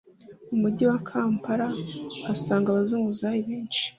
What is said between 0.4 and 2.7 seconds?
mu mujyi wa Kampala uhasanga